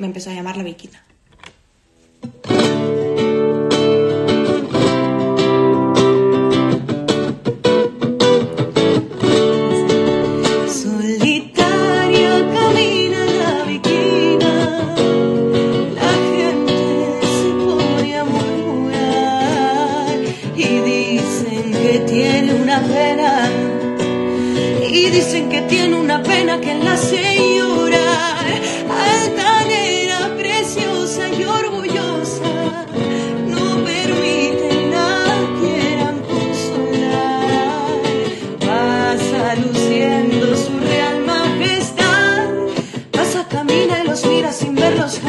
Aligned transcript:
Me 0.00 0.06
empezó 0.06 0.30
a 0.30 0.32
llamar 0.32 0.56
la 0.56 0.62
viquita. 0.62 1.02
Solitaria 10.66 12.50
camina 12.54 13.26
la 13.26 13.64
viquita. 13.64 14.54
La 15.94 16.12
gente 16.32 16.74
se 17.36 17.50
pone 17.66 18.16
a 18.16 18.24
murmurar. 18.24 20.16
Y 20.56 20.80
dicen 20.80 21.72
que 21.72 21.94
tiene 22.08 22.54
una 22.54 22.80
pena. 22.80 23.50
Y 24.82 25.10
dicen 25.10 25.50
que 25.50 25.60
tiene 25.60 25.94
una 25.94 26.22
pena. 26.22 26.39
miras 44.26 44.56
sin 44.56 44.74
verlos. 44.74 45.20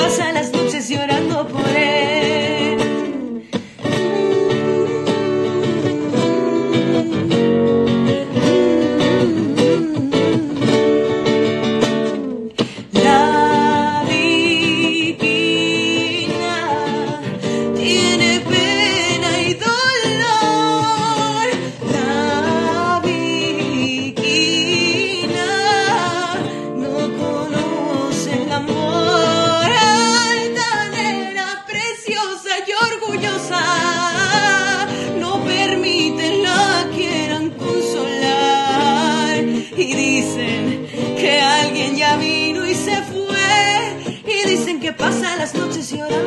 pasan 0.00 0.32
las 0.32 0.59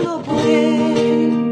llorando 0.04 0.22
por 0.24 0.46
él. 0.46 1.52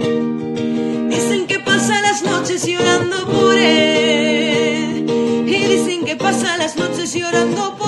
Dicen 1.09 1.47
que 1.47 1.59
pasa 1.59 2.01
las 2.01 2.23
noches 2.23 2.65
llorando 2.65 3.25
por 3.27 3.55
él. 3.57 5.05
Y 5.47 5.63
dicen 5.65 6.05
que 6.05 6.15
pasa 6.15 6.57
las 6.57 6.75
noches 6.75 7.13
llorando 7.13 7.75
por 7.75 7.75
él. 7.75 7.80